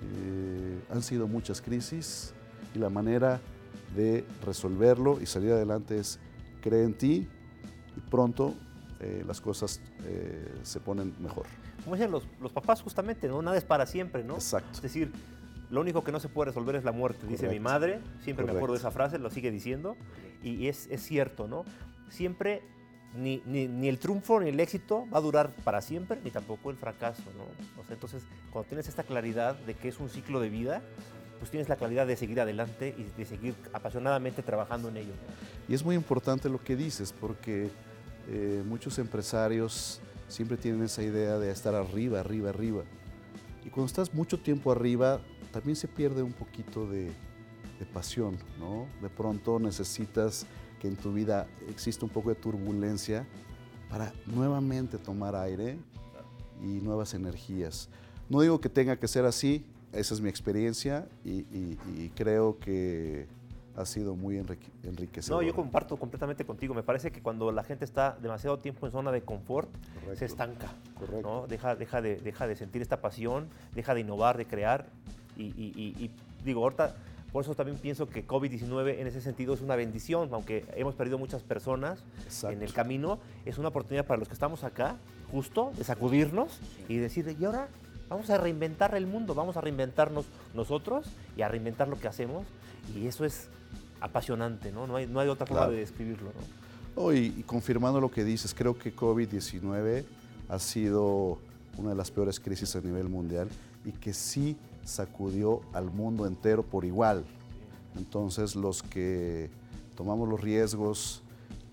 eh, 0.00 0.80
han 0.90 1.02
sido 1.02 1.26
muchas 1.26 1.60
crisis 1.60 2.34
y 2.74 2.78
la 2.78 2.88
manera 2.88 3.40
de 3.96 4.24
resolverlo 4.44 5.20
y 5.20 5.26
salir 5.26 5.52
adelante 5.52 5.98
es 5.98 6.18
cree 6.60 6.84
en 6.84 6.94
ti 6.94 7.28
y 7.96 8.00
pronto 8.10 8.54
eh, 9.00 9.24
las 9.26 9.40
cosas 9.40 9.80
eh, 10.04 10.54
se 10.62 10.80
ponen 10.80 11.14
mejor. 11.20 11.46
Como 11.84 11.96
decían 11.96 12.12
los, 12.12 12.24
los 12.40 12.52
papás 12.52 12.80
justamente, 12.80 13.28
¿no? 13.28 13.42
Nada 13.42 13.56
es 13.56 13.64
para 13.64 13.86
siempre, 13.86 14.22
¿no? 14.22 14.34
Exacto. 14.34 14.70
Es 14.74 14.82
decir, 14.82 15.12
lo 15.72 15.80
único 15.80 16.04
que 16.04 16.12
no 16.12 16.20
se 16.20 16.28
puede 16.28 16.50
resolver 16.50 16.76
es 16.76 16.84
la 16.84 16.92
muerte, 16.92 17.26
dice 17.26 17.48
mi 17.48 17.58
madre. 17.60 17.98
Siempre 18.22 18.44
me 18.44 18.52
acuerdo 18.58 18.74
de 18.74 18.78
esa 18.80 18.90
frase, 18.92 19.18
lo 19.18 19.30
sigue 19.30 19.50
diciendo. 19.50 19.96
Y, 20.42 20.50
y 20.50 20.68
es, 20.68 20.86
es 20.90 21.02
cierto, 21.02 21.48
¿no? 21.48 21.64
Siempre, 22.10 22.62
ni, 23.16 23.42
ni- 23.46 23.66
ni 23.68 23.88
el 23.88 23.98
triunfo 23.98 24.38
ni 24.38 24.50
el 24.50 24.60
éxito 24.60 25.06
va 25.12 25.18
a 25.18 25.20
durar 25.22 25.50
para 25.64 25.80
siempre, 25.80 26.18
ni 26.22 26.30
tampoco 26.30 26.70
el 26.70 26.76
fracaso, 26.76 27.22
¿no? 27.36 27.44
O 27.80 27.84
sea, 27.86 27.94
entonces, 27.94 28.22
cuando 28.52 28.68
tienes 28.68 28.86
esta 28.86 29.02
claridad 29.02 29.56
de 29.66 29.74
que 29.74 29.88
es 29.88 29.98
un 29.98 30.08
ciclo 30.10 30.40
de 30.40 30.50
vida, 30.50 30.82
pues 31.38 31.50
tienes 31.50 31.68
la 31.68 31.76
claridad 31.76 32.06
de 32.06 32.16
seguir 32.16 32.40
adelante 32.40 32.94
y 32.96 33.04
de 33.18 33.24
seguir 33.24 33.54
apasionadamente 33.72 34.42
trabajando 34.42 34.90
en 34.90 34.98
ello. 34.98 35.12
Y 35.68 35.74
es 35.74 35.84
muy 35.84 35.96
importante 35.96 36.48
lo 36.48 36.62
que 36.62 36.76
dices 36.76 37.12
porque 37.18 37.70
eh, 38.28 38.62
muchos 38.66 38.98
empresarios 38.98 40.00
siempre 40.28 40.56
tienen 40.56 40.82
esa 40.84 41.02
idea 41.02 41.38
de 41.38 41.50
estar 41.50 41.74
arriba, 41.74 42.20
arriba, 42.20 42.50
arriba. 42.50 42.82
Y 43.64 43.70
cuando 43.70 43.86
estás 43.86 44.12
mucho 44.12 44.38
tiempo 44.38 44.72
arriba, 44.72 45.20
también 45.52 45.76
se 45.76 45.88
pierde 45.88 46.22
un 46.22 46.32
poquito 46.32 46.86
de, 46.86 47.10
pasión, 47.92 48.38
¿no? 48.60 48.86
De 49.02 49.08
pronto 49.08 49.58
necesitas 49.58 50.46
que 50.80 50.86
en 50.86 50.94
tu 50.94 51.12
vida 51.12 51.48
exista 51.68 52.04
un 52.04 52.12
poco 52.12 52.28
de 52.28 52.36
turbulencia 52.36 53.26
para 53.90 54.12
nuevamente 54.24 54.98
tomar 54.98 55.34
aire 55.34 55.78
y 56.62 56.80
nuevas 56.80 57.12
energías. 57.12 57.88
No 58.28 58.40
digo 58.40 58.60
que 58.60 58.68
tenga 58.68 58.96
que 59.00 59.08
ser 59.08 59.24
así, 59.24 59.66
esa 59.92 60.14
es 60.14 60.20
mi 60.20 60.28
experiencia 60.28 61.08
y 61.24 62.08
creo 62.10 62.60
que 62.60 63.26
ha 63.76 63.84
sido 63.86 64.14
muy 64.14 64.36
enrique- 64.38 64.68
No, 64.82 64.90
enriquecedor. 64.90 65.44
yo 65.44 65.54
comparto 65.54 65.96
completamente 65.96 66.44
contigo. 66.44 66.74
Me 66.74 66.82
parece 66.82 67.10
que 67.10 67.22
cuando 67.22 67.50
la 67.52 67.64
gente 67.64 67.84
está 67.84 68.16
demasiado 68.20 68.58
tiempo 68.58 68.86
en 68.86 68.92
zona 68.92 69.10
de 69.12 69.22
confort, 69.22 69.68
Correcto. 69.94 70.16
se 70.16 70.24
estanca. 70.26 70.68
Correcto. 70.98 71.22
¿no? 71.22 71.46
Deja, 71.46 71.74
deja, 71.76 72.02
de, 72.02 72.16
deja 72.16 72.46
de 72.46 72.56
sentir 72.56 72.82
esta 72.82 73.00
pasión, 73.00 73.46
deja 73.74 73.94
de 73.94 74.00
innovar, 74.00 74.36
de 74.36 74.44
crear. 74.46 74.86
Y, 75.36 75.44
y- 75.44 75.72
y- 75.76 76.04
y 76.04 76.10
digo, 76.44 76.62
ahorita, 76.62 76.94
por 77.32 77.42
eso 77.44 77.54
también 77.54 77.78
pienso 77.78 78.06
que 78.08 78.26
COVID-19 78.26 78.98
en 79.00 79.06
ese 79.06 79.22
sentido 79.22 79.54
es 79.54 79.62
una 79.62 79.74
bendición, 79.74 80.28
aunque 80.32 80.66
hemos 80.76 80.94
perdido 80.94 81.16
muchas 81.16 81.42
personas 81.42 82.04
Exacto. 82.24 82.54
en 82.56 82.62
el 82.62 82.74
camino, 82.74 83.18
es 83.46 83.56
una 83.56 83.68
oportunidad 83.68 84.04
para 84.04 84.18
los 84.18 84.28
que 84.28 84.34
estamos 84.34 84.64
acá, 84.64 84.96
justo, 85.30 85.72
de 85.78 85.84
sacudirnos 85.84 86.60
y 86.88 86.96
decir, 86.98 87.34
y 87.40 87.44
ahora 87.46 87.68
vamos 88.10 88.28
a 88.28 88.36
reinventar 88.36 88.94
el 88.94 89.06
mundo, 89.06 89.34
vamos 89.34 89.56
a 89.56 89.62
reinventarnos 89.62 90.26
nosotros 90.52 91.06
y 91.34 91.40
a 91.40 91.48
reinventar 91.48 91.88
lo 91.88 91.98
que 91.98 92.06
hacemos. 92.06 92.44
Y 92.96 93.06
eso 93.06 93.24
es 93.24 93.48
apasionante, 94.00 94.72
¿no? 94.72 94.86
No 94.86 94.96
hay, 94.96 95.06
no 95.06 95.20
hay 95.20 95.28
otra 95.28 95.46
forma 95.46 95.62
Claro. 95.62 95.72
de 95.72 95.78
describirlo, 95.78 96.30
¿no? 96.30 97.02
Oh, 97.02 97.12
y, 97.12 97.34
y 97.38 97.42
confirmando 97.44 98.00
lo 98.00 98.10
que 98.10 98.22
dices, 98.24 98.52
creo 98.54 98.76
que 98.78 98.94
COVID-19 98.94 100.04
ha 100.48 100.58
sido 100.58 101.38
una 101.78 101.90
de 101.90 101.94
las 101.96 102.10
peores 102.10 102.38
crisis 102.38 102.76
a 102.76 102.80
nivel 102.80 103.08
mundial 103.08 103.48
y 103.84 103.92
que 103.92 104.12
sí 104.12 104.56
sacudió 104.84 105.62
al 105.72 105.90
mundo 105.90 106.26
entero 106.26 106.62
por 106.62 106.84
igual. 106.84 107.24
Entonces 107.96 108.54
los 108.56 108.82
que 108.82 109.48
tomamos 109.96 110.28
los 110.28 110.40
riesgos 110.40 111.22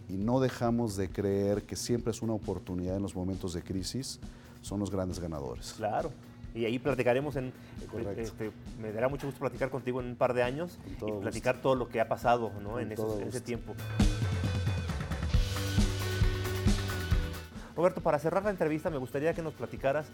y 0.08 0.13
no 0.13 0.39
dejamos 0.39 0.96
de 0.96 1.10
creer 1.10 1.63
que 1.63 1.75
siempre 1.75 2.12
es 2.12 2.22
una 2.22 2.34
oportunidad 2.34 2.96
en 2.96 3.01
los 3.04 3.16
momentos 3.16 3.54
de 3.54 3.62
crisis, 3.62 4.20
son 4.62 4.80
los 4.80 4.89
grandes 4.92 5.20
ganadores. 5.20 5.74
Claro. 5.78 6.12
Y 6.56 6.65
ahí 6.65 6.79
platicaremos 6.79 7.36
en... 7.36 7.53
Este, 8.18 8.51
me 8.79 8.91
dará 8.91 9.08
mucho 9.08 9.27
gusto 9.27 9.39
platicar 9.39 9.70
contigo 9.70 10.00
en 10.01 10.08
un 10.08 10.15
par 10.15 10.34
de 10.34 10.44
años 10.44 10.79
y 11.06 11.12
platicar 11.22 11.62
todo 11.62 11.75
lo 11.75 11.89
que 11.89 12.01
ha 12.01 12.08
pasado 12.08 12.51
en, 12.79 12.91
esos- 12.91 13.06
todo 13.08 13.22
en 13.22 13.27
ese 13.27 13.41
tiempo. 13.41 13.75
Roberto, 17.75 18.01
para 18.01 18.20
cerrar 18.20 18.44
la 18.44 18.50
entrevista 18.50 18.89
me 18.89 18.98
gustaría 18.98 19.34
que 19.34 19.41
nos 19.41 19.53
platicaras, 19.53 20.08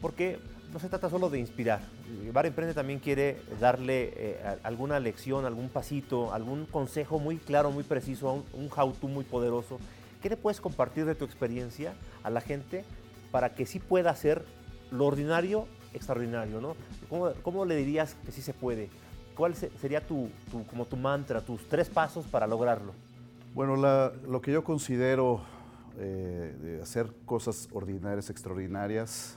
porque 0.00 0.38
no 0.72 0.78
se 0.78 0.88
trata 0.88 1.10
solo 1.10 1.28
de 1.28 1.38
inspirar. 1.40 1.80
Bar 2.32 2.46
Emprende 2.46 2.74
también 2.74 3.00
quiere 3.00 3.40
darle 3.58 4.12
eh, 4.16 4.40
alguna 4.62 5.00
lección, 5.00 5.46
algún 5.46 5.68
pasito, 5.68 6.32
algún 6.32 6.66
consejo 6.66 7.18
muy 7.18 7.38
claro, 7.38 7.72
muy 7.72 7.82
preciso, 7.82 8.32
un, 8.32 8.44
un 8.52 8.70
how-to 8.74 9.08
muy 9.08 9.24
poderoso. 9.24 9.78
¿Qué 10.22 10.28
le 10.28 10.36
puedes 10.36 10.60
compartir 10.60 11.06
de 11.06 11.14
tu 11.16 11.24
experiencia 11.24 11.94
a 12.22 12.30
la 12.30 12.40
gente 12.40 12.84
para 13.32 13.54
que 13.54 13.66
sí 13.66 13.80
pueda 13.80 14.10
hacer 14.10 14.44
lo 14.90 15.06
ordinario 15.06 15.66
extraordinario? 15.94 16.60
¿no? 16.60 16.74
¿Cómo, 17.08 17.30
cómo 17.42 17.64
le 17.64 17.76
dirías 17.76 18.14
que 18.24 18.32
sí 18.32 18.42
se 18.42 18.52
puede? 18.54 18.88
¿Cuál 19.34 19.54
se- 19.54 19.70
sería 19.80 20.06
tu, 20.06 20.28
como 20.68 20.84
tu 20.84 20.96
mantra, 20.96 21.40
tus 21.40 21.66
tres 21.68 21.88
pasos 21.88 22.26
para 22.26 22.46
lograrlo? 22.46 22.92
Bueno, 23.54 23.76
lo 23.76 24.40
que 24.40 24.52
yo 24.52 24.62
considero 24.62 25.40
eh, 25.98 26.78
hacer 26.82 27.12
cosas 27.26 27.68
ordinarias, 27.72 28.30
extraordinarias, 28.30 29.36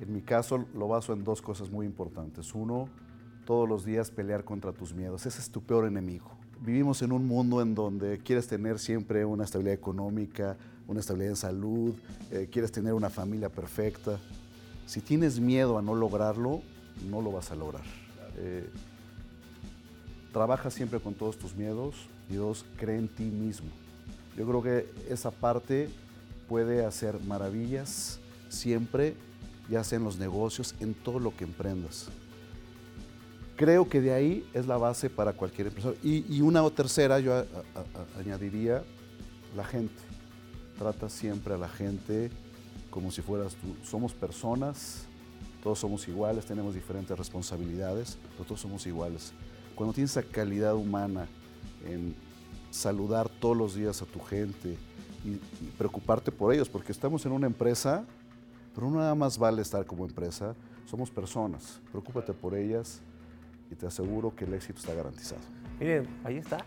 en 0.00 0.12
mi 0.12 0.20
caso 0.22 0.64
lo 0.74 0.88
baso 0.88 1.12
en 1.12 1.24
dos 1.24 1.42
cosas 1.42 1.70
muy 1.70 1.86
importantes. 1.86 2.54
Uno, 2.54 2.88
todos 3.44 3.68
los 3.68 3.84
días 3.84 4.10
pelear 4.10 4.44
contra 4.44 4.72
tus 4.72 4.94
miedos. 4.94 5.26
Ese 5.26 5.40
es 5.40 5.50
tu 5.50 5.62
peor 5.62 5.86
enemigo. 5.86 6.30
Vivimos 6.60 7.02
en 7.02 7.12
un 7.12 7.26
mundo 7.26 7.60
en 7.60 7.74
donde 7.74 8.18
quieres 8.18 8.46
tener 8.46 8.78
siempre 8.78 9.24
una 9.24 9.44
estabilidad 9.44 9.74
económica, 9.74 10.56
una 10.86 11.00
estabilidad 11.00 11.30
en 11.32 11.36
salud, 11.36 11.94
eh, 12.30 12.48
quieres 12.50 12.70
tener 12.72 12.94
una 12.94 13.10
familia 13.10 13.48
perfecta. 13.48 14.18
Si 14.86 15.00
tienes 15.00 15.40
miedo 15.40 15.78
a 15.78 15.82
no 15.82 15.94
lograrlo, 15.94 16.62
no 17.08 17.20
lo 17.20 17.32
vas 17.32 17.50
a 17.50 17.54
lograr. 17.54 17.84
Eh, 18.36 18.68
trabaja 20.32 20.70
siempre 20.70 21.00
con 21.00 21.14
todos 21.14 21.38
tus 21.38 21.54
miedos 21.54 21.94
y 22.30 22.34
dos, 22.34 22.64
cree 22.76 22.98
en 22.98 23.08
ti 23.08 23.24
mismo. 23.24 23.68
Yo 24.36 24.46
creo 24.46 24.62
que 24.62 24.92
esa 25.08 25.30
parte 25.30 25.88
puede 26.48 26.84
hacer 26.84 27.20
maravillas 27.20 28.18
siempre, 28.48 29.14
ya 29.68 29.84
sea 29.84 29.98
en 29.98 30.04
los 30.04 30.18
negocios, 30.18 30.74
en 30.80 30.94
todo 30.94 31.18
lo 31.18 31.36
que 31.36 31.44
emprendas. 31.44 32.08
Creo 33.56 33.88
que 33.88 34.00
de 34.00 34.12
ahí 34.12 34.44
es 34.52 34.66
la 34.66 34.76
base 34.76 35.08
para 35.08 35.32
cualquier 35.32 35.68
empresario. 35.68 35.96
Y, 36.02 36.40
una 36.40 36.64
o 36.64 36.72
tercera, 36.72 37.20
yo 37.20 37.44
añadiría, 38.18 38.82
la 39.56 39.64
gente. 39.64 39.94
Trata 40.76 41.08
siempre 41.08 41.54
a 41.54 41.58
la 41.58 41.68
gente 41.68 42.30
como 42.94 43.10
si 43.10 43.22
fueras 43.22 43.56
tú. 43.56 43.74
Somos 43.82 44.14
personas, 44.14 45.04
todos 45.64 45.80
somos 45.80 46.06
iguales, 46.06 46.46
tenemos 46.46 46.76
diferentes 46.76 47.18
responsabilidades, 47.18 48.16
pero 48.30 48.44
todos 48.44 48.60
somos 48.60 48.86
iguales. 48.86 49.32
Cuando 49.74 49.92
tienes 49.92 50.12
esa 50.12 50.22
calidad 50.22 50.76
humana 50.76 51.26
en 51.84 52.14
saludar 52.70 53.28
todos 53.28 53.56
los 53.56 53.74
días 53.74 54.00
a 54.00 54.06
tu 54.06 54.20
gente 54.20 54.78
y, 55.24 55.40
preocuparte 55.76 56.30
por 56.30 56.54
ellos, 56.54 56.68
porque 56.68 56.92
estamos 56.92 57.26
en 57.26 57.32
una 57.32 57.48
empresa, 57.48 58.04
pero 58.72 58.88
no 58.88 58.98
nada 58.98 59.16
más 59.16 59.38
vale 59.38 59.60
estar 59.60 59.84
como 59.86 60.04
empresa, 60.04 60.54
somos 60.86 61.10
personas. 61.10 61.80
Preocúpate 61.90 62.32
por 62.32 62.54
ellas 62.54 63.00
y 63.72 63.74
te 63.74 63.88
aseguro 63.88 64.36
que 64.36 64.44
el 64.44 64.54
éxito 64.54 64.78
está 64.78 64.94
garantizado. 64.94 65.42
Miren, 65.80 66.06
ahí 66.22 66.36
está. 66.36 66.64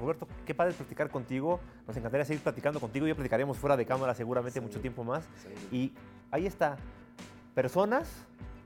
Roberto, 0.00 0.28
qué 0.44 0.54
padre 0.54 0.72
platicar 0.74 1.10
contigo. 1.10 1.60
Nos 1.86 1.96
encantaría 1.96 2.24
seguir 2.24 2.42
platicando 2.42 2.80
contigo. 2.80 3.06
Ya 3.06 3.14
platicaremos 3.14 3.56
fuera 3.58 3.76
de 3.76 3.86
cámara 3.86 4.14
seguramente 4.14 4.60
mucho 4.60 4.80
tiempo 4.80 5.04
más. 5.04 5.24
Y 5.70 5.92
ahí 6.30 6.46
está. 6.46 6.76
Personas, 7.54 8.08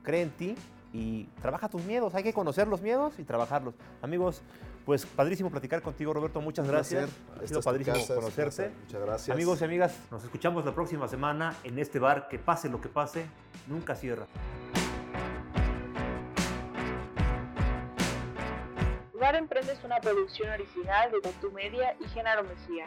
cree 0.03 0.23
en 0.23 0.31
ti 0.31 0.55
y 0.93 1.25
trabaja 1.41 1.69
tus 1.69 1.83
miedos. 1.83 2.13
Hay 2.15 2.23
que 2.23 2.33
conocer 2.33 2.67
los 2.67 2.81
miedos 2.81 3.17
y 3.19 3.23
trabajarlos. 3.23 3.75
Amigos, 4.01 4.41
pues 4.85 5.05
padrísimo 5.05 5.49
platicar 5.49 5.81
contigo, 5.81 6.13
Roberto. 6.13 6.41
Muchas 6.41 6.67
gracias. 6.67 7.09
Ha 7.41 7.47
sido 7.47 7.61
padrísimo 7.61 7.97
conocerte. 8.07 8.71
Muchas 8.85 9.01
gracias. 9.01 9.33
Amigos 9.33 9.61
y 9.61 9.63
amigas, 9.63 9.97
nos 10.09 10.23
escuchamos 10.23 10.65
la 10.65 10.73
próxima 10.73 11.07
semana 11.07 11.55
en 11.63 11.79
este 11.79 11.99
bar. 11.99 12.27
Que 12.27 12.39
pase 12.39 12.69
lo 12.69 12.81
que 12.81 12.89
pase, 12.89 13.25
nunca 13.67 13.95
cierra. 13.95 14.25
Es 19.71 19.83
una 19.85 19.99
producción 20.01 20.49
original 20.49 21.11
de 21.11 21.21
Tatu 21.21 21.51
Media 21.51 21.95
y 21.99 22.07
Genaro 22.09 22.43
Mesía. 22.43 22.83